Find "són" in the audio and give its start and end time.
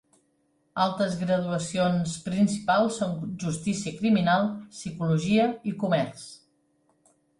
3.01-3.13